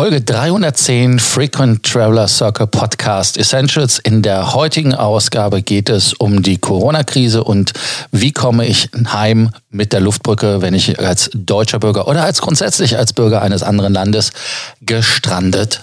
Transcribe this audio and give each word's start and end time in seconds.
Folge 0.00 0.22
310 0.22 1.18
Frequent 1.18 1.82
Traveler 1.82 2.26
Circle 2.26 2.66
Podcast 2.66 3.36
Essentials. 3.36 3.98
In 3.98 4.22
der 4.22 4.54
heutigen 4.54 4.94
Ausgabe 4.94 5.60
geht 5.60 5.90
es 5.90 6.14
um 6.14 6.42
die 6.42 6.56
Corona-Krise 6.56 7.44
und 7.44 7.74
wie 8.10 8.32
komme 8.32 8.64
ich 8.64 8.88
heim 9.12 9.50
mit 9.68 9.92
der 9.92 10.00
Luftbrücke, 10.00 10.62
wenn 10.62 10.72
ich 10.72 10.98
als 10.98 11.28
deutscher 11.34 11.80
Bürger 11.80 12.08
oder 12.08 12.24
als 12.24 12.40
grundsätzlich 12.40 12.96
als 12.96 13.12
Bürger 13.12 13.42
eines 13.42 13.62
anderen 13.62 13.92
Landes 13.92 14.32
gestrandet 14.80 15.82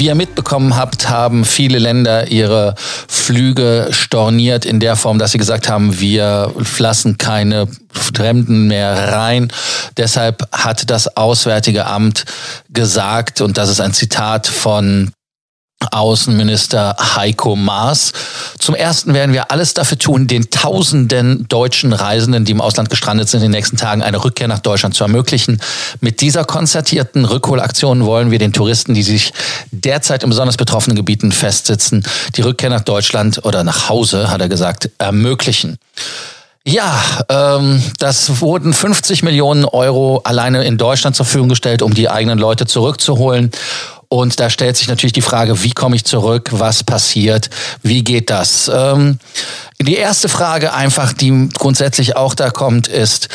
Wie 0.00 0.06
ihr 0.06 0.14
mitbekommen 0.14 0.76
habt, 0.76 1.10
haben 1.10 1.44
viele 1.44 1.78
Länder 1.78 2.28
ihre 2.28 2.74
Flüge 3.06 3.88
storniert 3.90 4.64
in 4.64 4.80
der 4.80 4.96
Form, 4.96 5.18
dass 5.18 5.32
sie 5.32 5.36
gesagt 5.36 5.68
haben, 5.68 6.00
wir 6.00 6.54
lassen 6.78 7.18
keine 7.18 7.68
Fremden 7.92 8.66
mehr 8.66 9.12
rein. 9.12 9.52
Deshalb 9.98 10.48
hat 10.52 10.88
das 10.88 11.18
Auswärtige 11.18 11.84
Amt 11.84 12.24
gesagt, 12.70 13.42
und 13.42 13.58
das 13.58 13.68
ist 13.68 13.82
ein 13.82 13.92
Zitat 13.92 14.46
von 14.46 15.12
Außenminister 15.90 16.94
Heiko 17.16 17.56
Maas. 17.56 18.12
Zum 18.58 18.74
ersten 18.74 19.14
werden 19.14 19.32
wir 19.32 19.50
alles 19.50 19.72
dafür 19.74 19.98
tun, 19.98 20.26
den 20.26 20.50
tausenden 20.50 21.48
deutschen 21.48 21.92
Reisenden, 21.92 22.44
die 22.44 22.52
im 22.52 22.60
Ausland 22.60 22.90
gestrandet 22.90 23.28
sind, 23.28 23.40
in 23.40 23.44
den 23.44 23.52
nächsten 23.52 23.76
Tagen 23.76 24.02
eine 24.02 24.22
Rückkehr 24.22 24.46
nach 24.46 24.58
Deutschland 24.58 24.94
zu 24.94 25.04
ermöglichen. 25.04 25.60
Mit 26.00 26.20
dieser 26.20 26.44
konzertierten 26.44 27.24
Rückholaktion 27.24 28.04
wollen 28.04 28.30
wir 28.30 28.38
den 28.38 28.52
Touristen, 28.52 28.94
die 28.94 29.02
sich 29.02 29.32
derzeit 29.70 30.22
in 30.22 30.30
besonders 30.30 30.56
betroffenen 30.56 30.96
Gebieten 30.96 31.32
festsitzen, 31.32 32.04
die 32.36 32.42
Rückkehr 32.42 32.70
nach 32.70 32.82
Deutschland 32.82 33.44
oder 33.44 33.64
nach 33.64 33.88
Hause, 33.88 34.30
hat 34.30 34.40
er 34.40 34.48
gesagt, 34.48 34.90
ermöglichen. 34.98 35.78
Ja, 36.66 37.02
ähm, 37.30 37.82
das 37.98 38.42
wurden 38.42 38.74
50 38.74 39.22
Millionen 39.22 39.64
Euro 39.64 40.20
alleine 40.24 40.64
in 40.64 40.76
Deutschland 40.76 41.16
zur 41.16 41.24
Verfügung 41.24 41.48
gestellt, 41.48 41.80
um 41.80 41.94
die 41.94 42.10
eigenen 42.10 42.38
Leute 42.38 42.66
zurückzuholen. 42.66 43.50
Und 44.12 44.40
da 44.40 44.50
stellt 44.50 44.76
sich 44.76 44.88
natürlich 44.88 45.12
die 45.12 45.22
Frage, 45.22 45.62
wie 45.62 45.70
komme 45.70 45.94
ich 45.94 46.04
zurück? 46.04 46.48
Was 46.50 46.82
passiert? 46.82 47.48
Wie 47.82 48.02
geht 48.02 48.28
das? 48.28 48.68
Ähm, 48.72 49.20
die 49.80 49.94
erste 49.94 50.28
Frage 50.28 50.74
einfach, 50.74 51.12
die 51.12 51.48
grundsätzlich 51.56 52.16
auch 52.16 52.34
da 52.34 52.50
kommt, 52.50 52.88
ist, 52.88 53.28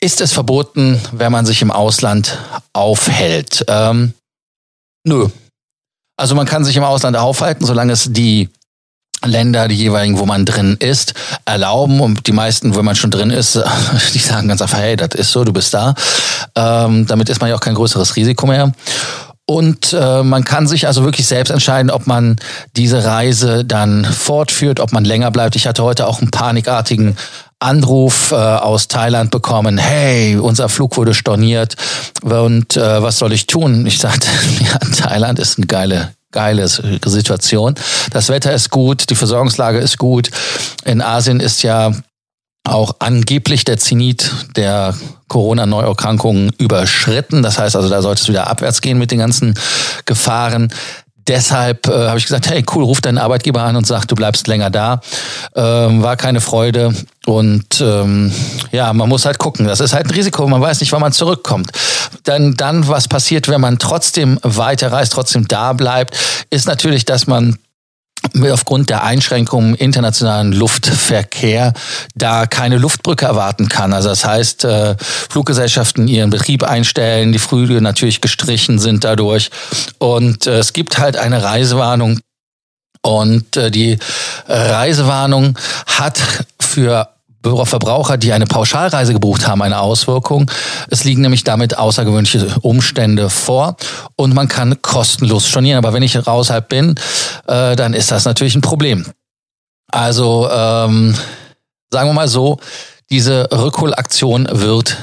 ist 0.00 0.20
es 0.20 0.32
verboten, 0.32 1.00
wenn 1.10 1.32
man 1.32 1.44
sich 1.44 1.60
im 1.60 1.72
Ausland 1.72 2.38
aufhält? 2.72 3.64
Ähm, 3.66 4.14
nö. 5.04 5.28
Also 6.16 6.36
man 6.36 6.46
kann 6.46 6.64
sich 6.64 6.76
im 6.76 6.84
Ausland 6.84 7.16
aufhalten, 7.16 7.66
solange 7.66 7.92
es 7.92 8.12
die 8.12 8.48
Länder, 9.24 9.66
die 9.66 9.74
jeweiligen, 9.74 10.18
wo 10.18 10.26
man 10.26 10.46
drin 10.46 10.76
ist, 10.78 11.14
erlauben. 11.44 12.00
Und 12.00 12.26
die 12.26 12.32
meisten, 12.32 12.76
wenn 12.76 12.84
man 12.84 12.96
schon 12.96 13.10
drin 13.10 13.30
ist, 13.30 13.56
die 14.14 14.18
sagen 14.18 14.48
ganz 14.48 14.62
einfach, 14.62 14.78
hey, 14.78 14.96
das 14.96 15.10
ist 15.14 15.32
so, 15.32 15.44
du 15.44 15.52
bist 15.52 15.74
da. 15.74 15.94
Ähm, 16.54 17.06
damit 17.06 17.28
ist 17.28 17.40
man 17.40 17.50
ja 17.50 17.56
auch 17.56 17.60
kein 17.60 17.74
größeres 17.74 18.16
Risiko 18.16 18.46
mehr. 18.46 18.72
Und 19.48 19.92
äh, 19.92 20.24
man 20.24 20.42
kann 20.44 20.66
sich 20.66 20.88
also 20.88 21.04
wirklich 21.04 21.26
selbst 21.26 21.50
entscheiden, 21.50 21.90
ob 21.90 22.08
man 22.08 22.36
diese 22.76 23.04
Reise 23.04 23.64
dann 23.64 24.04
fortführt, 24.04 24.80
ob 24.80 24.92
man 24.92 25.04
länger 25.04 25.30
bleibt. 25.30 25.54
Ich 25.54 25.68
hatte 25.68 25.84
heute 25.84 26.08
auch 26.08 26.20
einen 26.20 26.32
panikartigen 26.32 27.16
Anruf 27.60 28.32
äh, 28.32 28.34
aus 28.34 28.88
Thailand 28.88 29.30
bekommen, 29.30 29.78
hey, 29.78 30.36
unser 30.36 30.68
Flug 30.68 30.96
wurde 30.96 31.14
storniert 31.14 31.76
und 32.22 32.76
äh, 32.76 33.02
was 33.02 33.18
soll 33.18 33.32
ich 33.32 33.46
tun? 33.46 33.86
Ich 33.86 33.98
sagte, 33.98 34.28
ja, 34.60 34.78
Thailand 34.78 35.38
ist 35.38 35.56
eine 35.56 35.66
geile, 35.66 36.12
geile 36.32 36.68
Situation. 36.68 37.74
Das 38.10 38.28
Wetter 38.28 38.52
ist 38.52 38.70
gut, 38.70 39.08
die 39.08 39.14
Versorgungslage 39.14 39.78
ist 39.78 39.96
gut. 39.96 40.28
In 40.84 41.00
Asien 41.00 41.40
ist 41.40 41.62
ja 41.62 41.92
auch 42.66 42.96
angeblich 42.98 43.64
der 43.64 43.78
Zenit 43.78 44.32
der 44.56 44.94
Corona-Neuerkrankungen 45.28 46.52
überschritten. 46.58 47.42
Das 47.42 47.58
heißt 47.58 47.76
also, 47.76 47.88
da 47.88 48.02
sollte 48.02 48.22
es 48.22 48.28
wieder 48.28 48.48
abwärts 48.48 48.80
gehen 48.80 48.98
mit 48.98 49.10
den 49.10 49.18
ganzen 49.18 49.54
Gefahren. 50.04 50.72
Deshalb 51.28 51.88
äh, 51.88 52.08
habe 52.08 52.18
ich 52.18 52.24
gesagt, 52.24 52.48
hey, 52.48 52.64
cool, 52.72 52.84
ruf 52.84 53.00
deinen 53.00 53.18
Arbeitgeber 53.18 53.62
an 53.62 53.74
und 53.74 53.84
sag, 53.84 54.06
du 54.06 54.14
bleibst 54.14 54.46
länger 54.46 54.70
da. 54.70 55.00
Ähm, 55.56 56.02
war 56.02 56.16
keine 56.16 56.40
Freude. 56.40 56.94
Und 57.26 57.80
ähm, 57.80 58.32
ja, 58.70 58.92
man 58.92 59.08
muss 59.08 59.24
halt 59.24 59.38
gucken. 59.38 59.66
Das 59.66 59.80
ist 59.80 59.92
halt 59.92 60.06
ein 60.06 60.12
Risiko. 60.12 60.46
Man 60.46 60.60
weiß 60.60 60.80
nicht, 60.80 60.92
wann 60.92 61.00
man 61.00 61.12
zurückkommt. 61.12 61.72
Dann, 62.22 62.54
dann, 62.54 62.86
was 62.86 63.08
passiert, 63.08 63.48
wenn 63.48 63.60
man 63.60 63.78
trotzdem 63.78 64.38
weiterreist, 64.42 65.12
trotzdem 65.12 65.48
da 65.48 65.72
bleibt, 65.72 66.16
ist 66.50 66.68
natürlich, 66.68 67.04
dass 67.04 67.26
man 67.26 67.58
aufgrund 68.52 68.90
der 68.90 69.02
Einschränkungen 69.04 69.74
im 69.74 69.76
internationalen 69.76 70.52
Luftverkehr 70.52 71.72
da 72.14 72.46
keine 72.46 72.78
Luftbrücke 72.78 73.26
erwarten 73.26 73.68
kann. 73.68 73.92
Also 73.92 74.08
das 74.08 74.24
heißt, 74.24 74.64
äh, 74.64 74.96
Fluggesellschaften 74.98 76.08
ihren 76.08 76.30
Betrieb 76.30 76.62
einstellen, 76.62 77.32
die 77.32 77.38
Flüge 77.38 77.80
natürlich 77.80 78.20
gestrichen 78.20 78.78
sind 78.78 79.04
dadurch. 79.04 79.50
Und 79.98 80.46
äh, 80.46 80.58
es 80.58 80.72
gibt 80.72 80.98
halt 80.98 81.16
eine 81.16 81.42
Reisewarnung. 81.42 82.20
Und 83.02 83.56
äh, 83.56 83.70
die 83.70 83.98
Reisewarnung 84.48 85.56
hat 85.86 86.18
für 86.60 87.15
Verbraucher, 87.64 88.16
die 88.16 88.32
eine 88.32 88.46
Pauschalreise 88.46 89.12
gebucht 89.12 89.46
haben, 89.46 89.62
eine 89.62 89.80
Auswirkung. 89.80 90.50
Es 90.90 91.04
liegen 91.04 91.22
nämlich 91.22 91.44
damit 91.44 91.78
außergewöhnliche 91.78 92.56
Umstände 92.62 93.30
vor 93.30 93.76
und 94.16 94.34
man 94.34 94.48
kann 94.48 94.80
kostenlos 94.82 95.46
stornieren. 95.46 95.78
Aber 95.78 95.92
wenn 95.92 96.02
ich 96.02 96.26
raushalb 96.26 96.68
bin, 96.68 96.96
äh, 97.46 97.76
dann 97.76 97.94
ist 97.94 98.10
das 98.10 98.24
natürlich 98.24 98.54
ein 98.54 98.62
Problem. 98.62 99.06
Also 99.90 100.48
ähm, 100.50 101.14
sagen 101.90 102.08
wir 102.08 102.14
mal 102.14 102.28
so, 102.28 102.58
diese 103.10 103.48
Rückholaktion 103.52 104.48
wird 104.50 104.96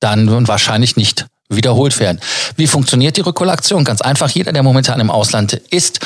dann 0.00 0.48
wahrscheinlich 0.48 0.96
nicht 0.96 1.26
wiederholt 1.50 1.98
werden. 1.98 2.20
Wie 2.56 2.66
funktioniert 2.66 3.16
die 3.16 3.22
Rückholaktion? 3.22 3.84
Ganz 3.84 4.00
einfach, 4.00 4.30
jeder, 4.30 4.52
der 4.52 4.62
momentan 4.62 5.00
im 5.00 5.10
Ausland 5.10 5.52
ist, 5.52 6.00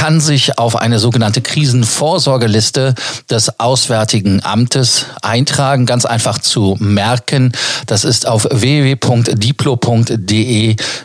kann 0.00 0.18
sich 0.18 0.56
auf 0.58 0.76
eine 0.76 0.98
sogenannte 0.98 1.42
Krisenvorsorgeliste 1.42 2.94
des 3.28 3.60
Auswärtigen 3.60 4.42
Amtes 4.42 5.04
eintragen. 5.20 5.84
Ganz 5.84 6.06
einfach 6.06 6.38
zu 6.38 6.74
merken. 6.80 7.52
Das 7.86 8.04
ist 8.04 8.26
auf 8.26 8.44
www.diplo.de 8.50 9.66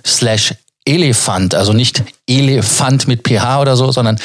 slash 0.06 0.54
Elefant, 0.86 1.56
also 1.56 1.74
nicht 1.74 2.04
Elefant 2.26 3.10
mit 3.10 3.28
PH 3.28 3.60
oder 3.60 3.76
so, 3.76 3.92
sondern 3.92 4.18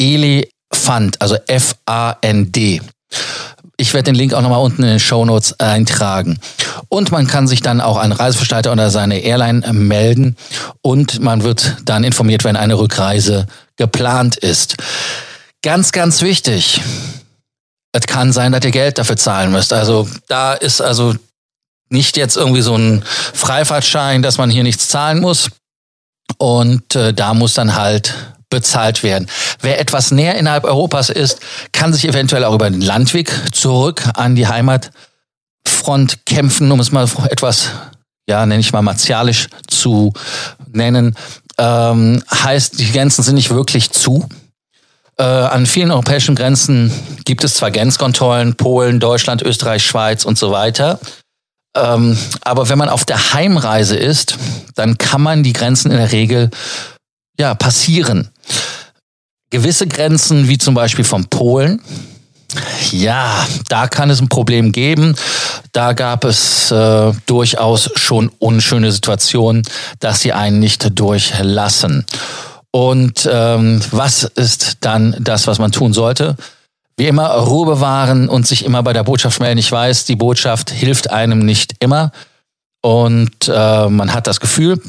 Elefant, 0.00 1.22
also 1.22 1.36
F-A-N-D. 1.46 2.80
Ich 3.80 3.94
werde 3.94 4.06
den 4.06 4.16
Link 4.16 4.34
auch 4.34 4.42
nochmal 4.42 4.60
unten 4.60 4.82
in 4.82 4.88
den 4.88 5.00
Show 5.00 5.24
Notes 5.24 5.58
eintragen. 5.60 6.40
Und 6.88 7.12
man 7.12 7.28
kann 7.28 7.46
sich 7.46 7.62
dann 7.62 7.80
auch 7.80 7.96
an 7.96 8.10
Reiseversteiger 8.10 8.72
oder 8.72 8.90
seine 8.90 9.20
Airline 9.20 9.72
melden 9.72 10.36
und 10.82 11.20
man 11.20 11.44
wird 11.44 11.76
dann 11.84 12.02
informiert, 12.02 12.42
wenn 12.42 12.56
eine 12.56 12.76
Rückreise 12.76 13.46
geplant 13.76 14.36
ist. 14.36 14.76
Ganz, 15.62 15.92
ganz 15.92 16.22
wichtig. 16.22 16.80
Es 17.92 18.06
kann 18.06 18.32
sein, 18.32 18.52
dass 18.52 18.64
ihr 18.64 18.72
Geld 18.72 18.98
dafür 18.98 19.16
zahlen 19.16 19.52
müsst. 19.52 19.72
Also 19.72 20.08
da 20.26 20.54
ist 20.54 20.80
also 20.80 21.14
nicht 21.88 22.16
jetzt 22.16 22.36
irgendwie 22.36 22.62
so 22.62 22.76
ein 22.76 23.04
Freifahrtschein, 23.04 24.22
dass 24.22 24.38
man 24.38 24.50
hier 24.50 24.64
nichts 24.64 24.88
zahlen 24.88 25.20
muss. 25.20 25.50
Und 26.36 26.94
äh, 26.94 27.14
da 27.14 27.32
muss 27.32 27.54
dann 27.54 27.76
halt 27.76 28.14
bezahlt 28.50 29.02
werden. 29.02 29.28
Wer 29.60 29.80
etwas 29.80 30.10
näher 30.10 30.36
innerhalb 30.36 30.64
Europas 30.64 31.10
ist, 31.10 31.40
kann 31.72 31.92
sich 31.92 32.06
eventuell 32.08 32.44
auch 32.44 32.54
über 32.54 32.70
den 32.70 32.80
Landweg 32.80 33.30
zurück 33.52 34.02
an 34.14 34.34
die 34.34 34.46
Heimatfront 34.46 36.24
kämpfen, 36.26 36.70
um 36.70 36.80
es 36.80 36.92
mal 36.92 37.08
etwas, 37.30 37.70
ja, 38.28 38.44
nenne 38.46 38.60
ich 38.60 38.72
mal 38.72 38.82
martialisch 38.82 39.48
zu 39.66 40.12
nennen. 40.72 41.14
Ähm, 41.58 42.22
heißt, 42.32 42.78
die 42.78 42.90
Grenzen 42.92 43.22
sind 43.22 43.34
nicht 43.34 43.50
wirklich 43.50 43.90
zu. 43.90 44.28
Äh, 45.18 45.24
an 45.24 45.66
vielen 45.66 45.90
europäischen 45.90 46.36
Grenzen 46.36 46.92
gibt 47.24 47.42
es 47.42 47.54
zwar 47.54 47.72
Grenzkontrollen, 47.72 48.54
Polen, 48.54 49.00
Deutschland, 49.00 49.42
Österreich, 49.42 49.84
Schweiz 49.84 50.24
und 50.24 50.38
so 50.38 50.52
weiter. 50.52 51.00
Ähm, 51.76 52.16
aber 52.42 52.68
wenn 52.68 52.78
man 52.78 52.88
auf 52.88 53.04
der 53.04 53.32
Heimreise 53.32 53.96
ist, 53.96 54.36
dann 54.74 54.96
kann 54.96 55.20
man 55.20 55.42
die 55.42 55.52
Grenzen 55.52 55.90
in 55.90 55.98
der 55.98 56.12
Regel 56.12 56.50
ja, 57.38 57.54
passieren. 57.54 58.28
Gewisse 59.50 59.86
Grenzen, 59.86 60.48
wie 60.48 60.58
zum 60.58 60.74
Beispiel 60.74 61.04
von 61.04 61.26
Polen, 61.26 61.80
ja, 62.92 63.46
da 63.68 63.88
kann 63.88 64.10
es 64.10 64.20
ein 64.20 64.28
Problem 64.28 64.72
geben. 64.72 65.14
Da 65.72 65.92
gab 65.92 66.24
es 66.24 66.70
äh, 66.70 67.12
durchaus 67.26 67.90
schon 67.96 68.30
unschöne 68.38 68.90
Situationen, 68.90 69.62
dass 70.00 70.20
sie 70.20 70.32
einen 70.32 70.58
nicht 70.58 70.98
durchlassen. 70.98 72.06
Und 72.70 73.28
ähm, 73.30 73.80
was 73.90 74.24
ist 74.24 74.78
dann 74.80 75.16
das, 75.20 75.46
was 75.46 75.58
man 75.58 75.72
tun 75.72 75.92
sollte? 75.92 76.36
Wie 76.96 77.06
immer 77.06 77.28
Ruhe 77.28 77.66
bewahren 77.66 78.28
und 78.28 78.46
sich 78.46 78.64
immer 78.64 78.82
bei 78.82 78.92
der 78.92 79.04
Botschaft 79.04 79.40
melden. 79.40 79.58
Ich 79.58 79.70
weiß, 79.70 80.04
die 80.04 80.16
Botschaft 80.16 80.70
hilft 80.70 81.10
einem 81.10 81.40
nicht 81.40 81.74
immer. 81.80 82.12
und 82.82 83.48
äh, 83.48 83.88
man 83.88 84.12
hat 84.12 84.26
das 84.26 84.40
Gefühl, 84.40 84.80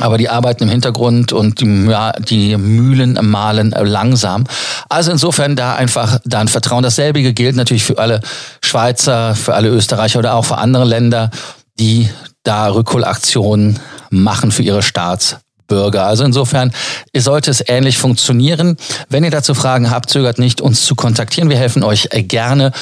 aber 0.00 0.18
die 0.18 0.28
arbeiten 0.28 0.64
im 0.64 0.68
Hintergrund 0.68 1.32
und 1.32 1.60
die, 1.60 1.94
die 2.28 2.56
Mühlen 2.56 3.18
malen 3.22 3.70
langsam. 3.70 4.44
Also 4.88 5.10
insofern 5.12 5.56
da 5.56 5.74
einfach 5.74 6.18
dann 6.24 6.48
Vertrauen. 6.48 6.82
Dasselbe 6.82 7.32
gilt 7.32 7.56
natürlich 7.56 7.84
für 7.84 7.98
alle 7.98 8.20
Schweizer, 8.62 9.34
für 9.34 9.54
alle 9.54 9.68
Österreicher 9.68 10.18
oder 10.18 10.34
auch 10.34 10.44
für 10.44 10.58
andere 10.58 10.84
Länder, 10.84 11.30
die 11.78 12.08
da 12.42 12.68
Rückholaktionen 12.68 13.78
machen 14.10 14.50
für 14.50 14.62
ihre 14.62 14.82
Staatsbürger. 14.82 16.06
Also 16.06 16.24
insofern 16.24 16.72
sollte 17.16 17.50
es 17.50 17.62
ähnlich 17.66 17.98
funktionieren. 17.98 18.76
Wenn 19.08 19.24
ihr 19.24 19.30
dazu 19.30 19.54
Fragen 19.54 19.90
habt, 19.90 20.10
zögert 20.10 20.38
nicht, 20.38 20.60
uns 20.60 20.84
zu 20.84 20.94
kontaktieren. 20.94 21.50
Wir 21.50 21.58
helfen 21.58 21.82
euch 21.82 22.08
gerne 22.12 22.72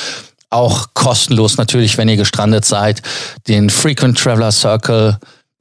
auch 0.50 0.88
kostenlos 0.94 1.56
natürlich, 1.58 1.98
wenn 1.98 2.08
ihr 2.08 2.16
gestrandet 2.16 2.64
seid, 2.64 3.02
den 3.48 3.70
Frequent 3.70 4.18
Traveler 4.18 4.52
Circle 4.52 5.18